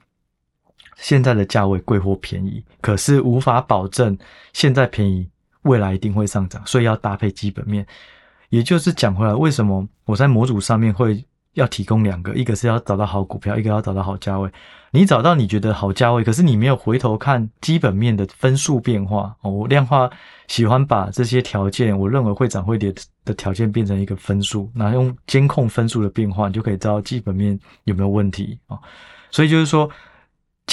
[1.04, 4.18] 现在的价位贵或便宜，可是无法保证
[4.54, 5.30] 现在便宜，
[5.64, 7.86] 未来一定会上涨，所以要搭配基本面。
[8.48, 11.22] 也就是讲回来，为什么我在模组上面会
[11.56, 12.34] 要提供两个？
[12.36, 14.50] 一个是要找到好股票，一个要找到好价位。
[14.92, 19.36] 你找到你觉得好价位，可是你没有回头看基本面的分数变化。
[19.42, 20.10] 我量化
[20.48, 28.80] 喜欢把这些条件，我认为会涨会跌的条件变成一个分数，那用监控分数的变化，你就可以知道基本面有没有问题啊。
[29.32, 29.90] 所以就是说。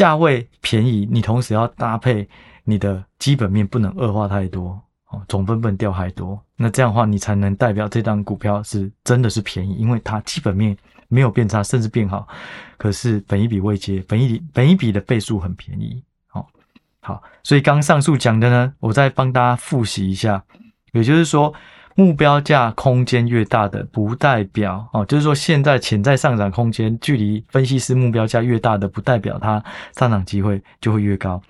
[0.00, 2.26] 价位便宜，你同时要搭配
[2.64, 6.42] 你的基本面不能恶化太多哦，总分不能掉太多。
[6.56, 10.74] 那这样的话，你才能代表这档股票是真的是便宜，因为它基本面
[11.08, 12.26] 没有变差，甚至变好。
[12.78, 16.02] 可是本一笔未接，本益比本一笔的倍数很便宜。
[16.32, 16.46] 哦，
[17.00, 20.42] 好，所以刚上述讲的呢，我再帮大家复习一下，
[20.92, 21.52] 也就是说。
[22.00, 29.62] 目标价空间越大的，不代表哦，就是说现在潜在上涨空间距离分析师目标价越大的，不代表它
[29.94, 31.42] 上涨机会就会越高。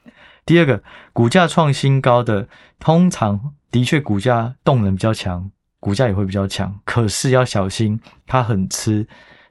[0.44, 0.82] 第二个，
[1.12, 2.48] 股价创新高的，
[2.80, 6.80] 通常的确股价动能比较强，股价也会比较强。
[6.84, 9.06] 可是要小心，它很吃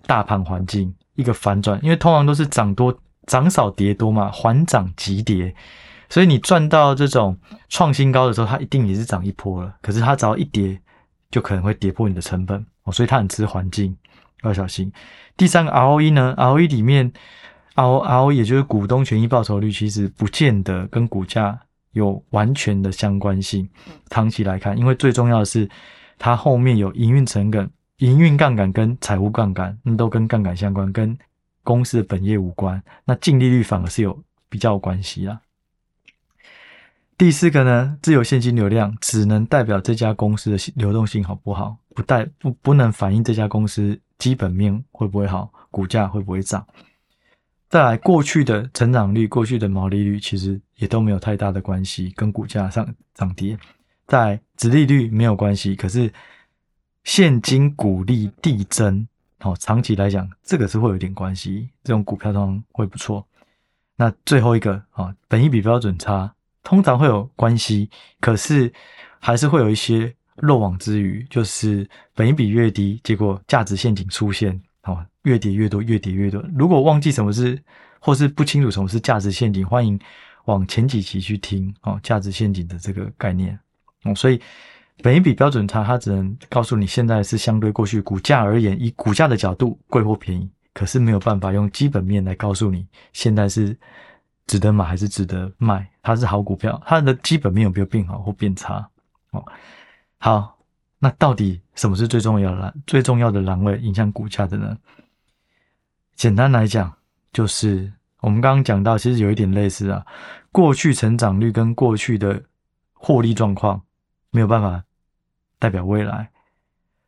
[0.05, 2.93] 大盘环境一个反转，因为通常都是涨多
[3.25, 5.55] 涨少跌多嘛，缓涨急跌。
[6.09, 7.37] 所以你赚到这种
[7.69, 9.73] 创新高的时候，它一定也是涨一波了。
[9.81, 10.81] 可是它只要一跌，
[11.31, 13.95] 就可能会跌破你的成本哦，所以它很吃环境，
[14.43, 14.91] 要小心。
[15.37, 17.11] 第三个 ROE 呢？ROE 里面
[17.75, 21.59] ，ROE 也就是股东权益报酬率，其实不见得跟股价
[21.91, 23.69] 有完全的相关性。
[24.09, 25.69] 长期来看，因为最重要的是
[26.17, 31.17] 它后面有营运成本、营运杠杆跟财务杠杆，那都跟杠杆相关，跟
[31.63, 32.81] 公司的本业无关。
[33.05, 35.39] 那净利率反而是有比较有关系啦。
[37.19, 46.65] 第四个呢，自由现金流量只能代表这家公司的流动性好不好，不代不不能反映这家公司基本面会不会好，股价会不会涨。
[47.67, 53.59] 再来，过去的成长率、过去的毛利率其实也都没有太大的关系，跟股价上涨跌。
[54.07, 56.09] 在，殖利率没有关系，可是
[57.03, 59.05] 现金股利递增，
[59.41, 63.27] 哦，长期来讲这个是会有点关系，这种股票通常会不错。
[63.97, 66.33] 那最后一个啊，本益比标准差。
[66.69, 68.71] 通常会有关系，可是
[69.19, 74.51] 还是会有一些漏网之鱼，就是本一比越低，结果价值陷阱出现，
[74.83, 76.39] 哦，越跌越多，越跌越多。
[76.55, 77.59] 如果忘记什么是，
[77.99, 79.99] 或是不清楚什么是价值陷阱，欢迎
[80.45, 83.59] 往前几期去听哦，价值陷阱的这个概念
[84.03, 84.39] 哦，所以
[85.01, 93.75] 本一比标准差它只能告诉你现在是相对过去股价而言，以股价的角度贵或便宜，可是没有办法用基本面来告诉你现在是
[94.49, 98.89] 值得买还是值得卖，它是好股票，它的基本面有没有变好或变差
[99.29, 99.45] 哦？
[100.17, 100.57] 好，
[100.97, 104.75] 那到底什么是最重要的最重要的栏位影响股价的呢？
[106.15, 106.91] 简单来讲，
[107.31, 110.03] 就是我们刚刚讲到，其实有一点类似啊。
[110.51, 112.41] 过去成长率跟过去的
[112.93, 113.79] 获利状况
[114.31, 114.83] 没有办法
[115.59, 116.27] 代表未来，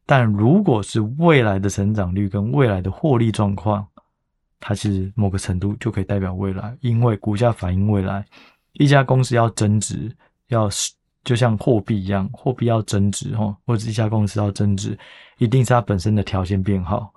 [0.05, 3.87] 但如果是未来的成长率跟未来的获利状况，
[4.61, 8.25] 它是某个程度就可以代表未来，因为股价反映未来。
[8.73, 10.09] 一家公司要增值，
[10.47, 10.69] 要
[11.25, 14.97] 就像货币一样，货币要增值哈，或者一家公司要增值，
[15.39, 17.13] 一定是它本身的条件变好。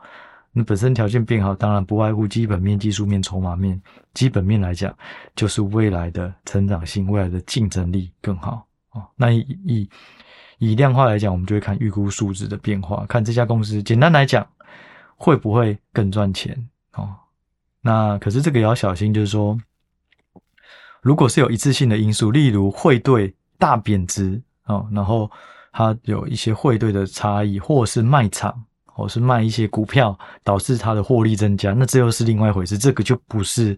[0.52, 3.80] 那本身条件变好，当然不外乎基本面、技术面、筹码面。
[4.14, 4.96] 基本面来讲，
[5.37, 9.02] 就是未来的成长性、未来的竞争力更好哦。
[9.16, 9.88] 那以以
[10.59, 14.46] 以量化来讲，我们就会看预估数值的变化，看这家公司简单来讲
[15.16, 16.57] 会不会更赚钱
[16.94, 17.14] 哦。
[17.84, 19.56] 那可是这个也要小心，就是说，
[21.02, 25.30] 如果是有一次性的因素，例如汇兑大贬值哦，然后
[25.70, 28.64] 它有一些汇兑的差异，或是卖场。
[28.96, 32.78] 或是卖一些股票，导致它的获利增加，那这又是另外一回事。
[32.78, 33.76] 这个就不是，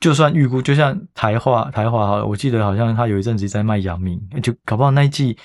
[0.00, 5.38] 就算预估，就像台化，台化好了，我记得好像他有一阵子在卖阳明，就搞不好那一季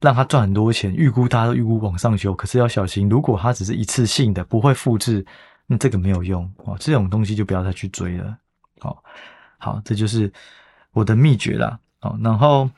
[0.00, 2.32] 让他赚很多钱，预估他预估往上修。
[2.34, 5.26] 可是要小心，如果它只是一次性的，不会复制，
[5.66, 6.76] 那这个没有用哦。
[6.78, 8.36] 这种东西就不要再去追了。
[8.78, 9.02] 好，
[9.58, 10.32] 好，这就是
[10.92, 11.78] 我的秘诀啦。
[11.98, 12.70] 好，然后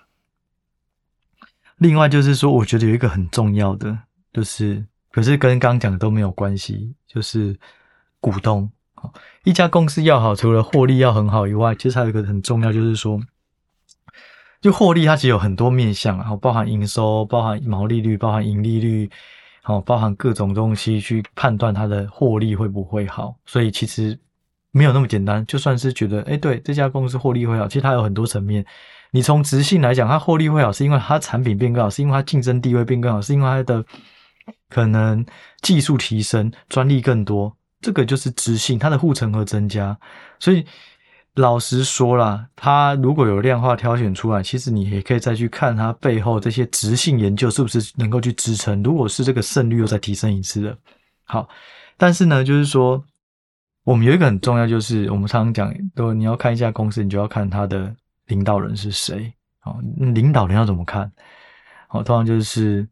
[1.76, 3.98] 另外就是说，我觉得有一个很重要的
[4.32, 4.84] 就是。
[5.10, 7.58] 可是跟刚讲的都没有关系，就是
[8.20, 8.70] 股东。
[9.42, 13.18] 一家公司要好，除了获利要很好以外，其实还有一个很重要，就是说，
[14.60, 19.10] 就获利它其实有很多面向，然后包含营收、包含毛利率、包含盈利率，
[19.68, 23.36] 好，包含各种东西去判断它的获利会不会好。
[23.44, 24.18] 所以其实
[24.70, 25.44] 没有那么简单。
[25.44, 28.64] 就算是觉得，哎，对，这家公司获利会好，其实它有很多层面。
[29.10, 33.84] 你从直性来讲，它获利会好，是因为它产品变更好，是因为它竞争地位变更好，是因为它的。
[34.70, 35.22] 可能
[35.60, 39.94] 技术提升，专利更多，这个就是直性，它的护城河增加。
[40.40, 40.64] 所以
[41.40, 48.82] 老实说啦，它如果有量化挑选出来，其实你也可以再去看它背后这些直性研究是不是能够去支撑。
[48.82, 50.76] 如果是这个胜率又再提升一次的，
[51.24, 51.48] 好。
[51.96, 53.02] 但是呢，就是说
[53.84, 57.94] 我们有一个很重要，就是我们常常讲，都你要看一家公司，你就要看它的
[58.26, 59.32] 领导人是谁。
[59.60, 61.10] 好，领导人要怎么看？
[61.88, 62.86] 好，通常就是。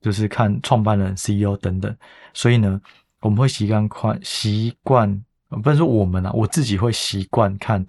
[0.00, 1.92] 就是看创办人、CEO 等等，
[2.32, 2.80] 所以呢，
[3.18, 7.84] 我们会习惯看习惯，不能说我们啊，我自己会习惯看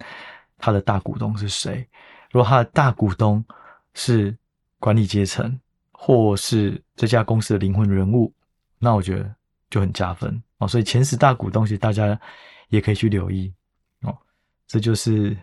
[0.58, 1.88] 他的大股东是谁。
[2.32, 3.43] 如果他的大股东
[3.93, 4.36] 是
[4.80, 5.60] 管理阶层，
[5.91, 8.34] 或是这家公司的灵魂人物，
[8.78, 9.36] 那我觉得
[9.69, 10.67] 就很加分哦。
[10.67, 12.17] 所以前十大股东，其实大家
[12.69, 13.54] 也可以去留意
[14.04, 14.17] 哦。
[14.67, 15.36] 这就是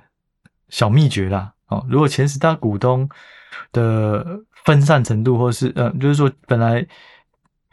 [0.68, 1.84] 小秘诀啦哦。
[1.88, 3.06] 如果前十大股东
[3.72, 6.86] 的分散程度，或是呃，就是说，本来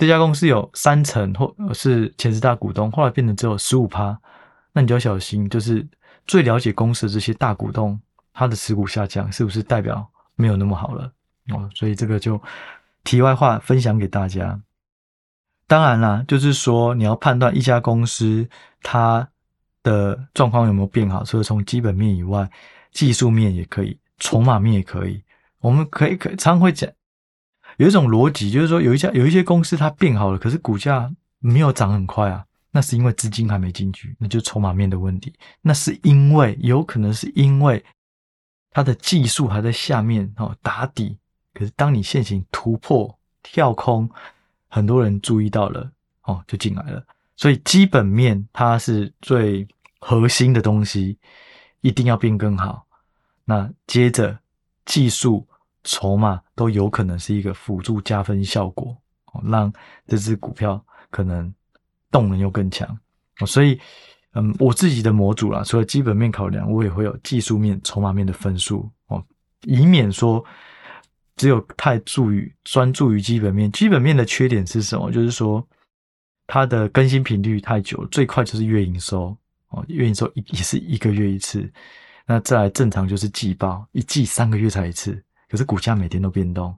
[0.03, 4.19] 这家公司有三成或是前十大股东，后来变成只有十五趴，
[4.73, 5.87] 那你就要小心，就是
[6.27, 7.97] 最了解公司的这些大股东，
[8.33, 11.09] 他的持股下降，是不是代表没有那么好了
[11.53, 11.69] 哦？
[11.73, 12.37] 所以这个就
[13.05, 14.59] 题外话分享给大家。
[15.67, 18.45] 当然啦，就是说你要判断一家公司
[18.81, 19.25] 它
[19.83, 22.51] 的状况有没有变好，除了从基本面以外，
[22.91, 25.23] 技术面也可以，筹码面也可以。
[25.61, 26.91] 我们可以可以常常会讲，
[27.77, 35.33] 有一种逻辑，就是说有一家有一些公司它变好了，可是股价没有涨很快啊，那是因为资金还没进去，那就筹码面的问题。
[35.61, 37.83] 那是因为有可能是因为
[38.69, 41.17] 它的技术还在下面哦打底，
[41.53, 44.09] 可是当你现行突破跳空，
[44.67, 45.89] 很多人注意到了
[46.23, 47.03] 哦就进来了，
[47.35, 49.67] 所以基本面它是最
[49.99, 51.17] 核心的东西，
[51.81, 52.85] 一定要变更好。
[53.45, 54.37] 那接着
[54.85, 55.47] 技术。
[55.83, 58.95] 筹码都有可能是一个辅助加分效果，
[59.33, 59.71] 哦让
[60.07, 61.53] 这只股票可能
[62.11, 62.87] 动能又更强
[63.39, 63.45] 哦。
[63.45, 63.79] 所以，
[64.33, 69.23] 嗯，我自己的模组啦，除了基本面考量，我也会有技术面、筹码面的分数哦，
[69.63, 70.43] 以免说
[71.35, 73.71] 只有太注于专注于基本面。
[73.71, 75.11] 基本面的缺点是什么？
[75.11, 75.65] 就是说
[76.47, 79.35] 它的更新频率太久，最快就是月营收
[79.69, 81.69] 哦，月营收也也是一个月一次。
[82.25, 85.21] 那再来正常就是季报，一季三个月才一次。
[85.53, 86.75] 可是股价每天都变动，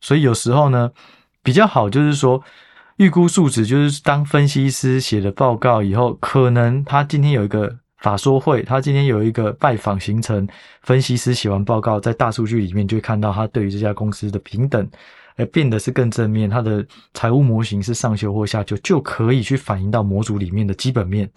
[0.00, 0.90] 所以有时候呢，
[1.44, 2.42] 比较好就是说，
[2.96, 10.44] 预估数值就是当分析师写了报告以后，可能他今天有一个法说会，他今天有一个拜访行程，
[10.82, 14.90] 分析师写完报告，在大数据里面就会看到他对于这家公司的平等，
[15.36, 21.30] 而变得是更正面，他的财务模型是上修或下修，就可以去反映到模组里面的基本面。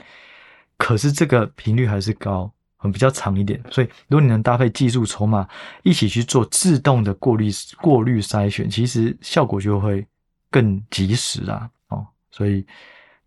[0.76, 5.48] 可是这个频率还是高，很比较长一点，所以如果你能搭配技术筹码
[5.84, 7.50] 一起去做自动的过滤
[7.82, 10.06] 过滤筛选，其实效果就会
[10.50, 11.70] 更及时啊！
[11.90, 12.66] 哦，所以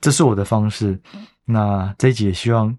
[0.00, 0.98] 这是我的方式。
[1.44, 2.74] 那这一集也希望。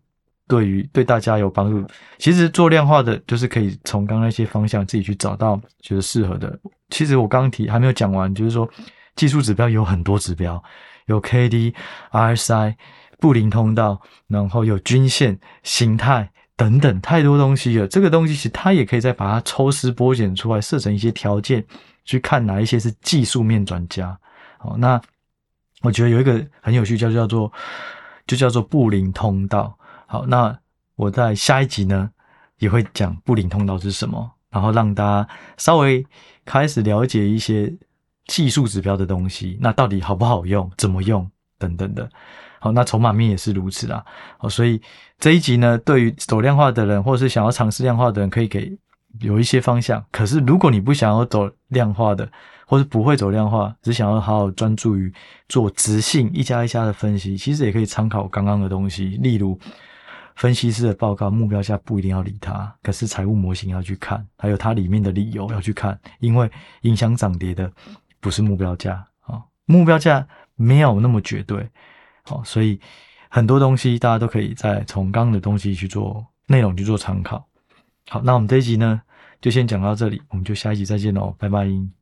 [0.47, 6.59] 对于对大家有帮助，其实做量化的就是可以从刚刚那些方向自己去找到觉得适合的。
[6.89, 8.69] 其实我刚刚提还没有讲完，就是说
[9.15, 10.61] 技术指标有很多指标，
[11.05, 11.73] 有 K D、
[12.11, 12.75] RSI、
[13.17, 16.29] 布林通道，然后有均线、形态
[16.61, 17.87] 等等，太多东西了。
[17.87, 21.65] 这个东西其实它也可以再把它抽丝剥茧出来，设成一些条件
[22.05, 24.15] 去看哪一些是技术面专家。
[24.59, 25.01] 好，那
[25.81, 27.51] 我觉得有一个很有趣叫叫做
[28.27, 29.75] 就叫做布林通道。
[30.05, 30.55] 好，那
[30.95, 32.11] 我在下一集呢
[32.59, 36.05] 也会讲布林通道是什么，然后让大家稍微
[36.45, 37.73] 开始了解一些
[38.27, 42.07] 技术指标的东西，那到底好不好用，怎么用等等的。
[42.61, 44.05] 好，那筹码面也是如此啊。
[44.37, 44.79] 好，所以
[45.19, 48.71] 这一集呢，对于走量化的人，或者是想要尝试量化的人，可以给
[49.19, 50.01] 有一些方向。
[50.11, 52.31] 可是如果你不想要走量化的，
[52.67, 55.11] 或是不会走量化，只想要好好专注于
[55.49, 59.59] 做直性一家一家的分析，其实也可以参考刚刚的东西，例如。
[60.37, 66.49] 分析师的报告目标价不一定要理它，可是财务模型要去看，还有它里面的理由要去看，因为
[66.81, 67.69] 影响涨跌的
[68.21, 71.69] 不是目标价啊，目标价没有那么绝对，
[72.23, 72.79] 好，所以
[73.29, 77.45] 很多东西大家都可以再从刚刚的东西去做内容去做参考。
[78.09, 79.01] 好，那我们这一集呢
[79.39, 82.00] 就先讲到这里，我们就下一集再见喽，拜拜。